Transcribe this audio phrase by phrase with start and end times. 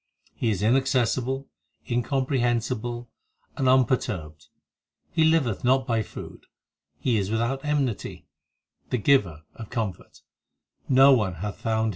[0.33, 1.47] He is inaccessible,
[1.87, 3.07] incomprehensible
[3.55, 4.47] and unperturbed.
[5.11, 6.47] He liveth not by food,
[6.97, 8.25] He is without enmity,
[8.89, 10.21] the Giver of comfort;
[10.89, 11.89] No one hath found His worth.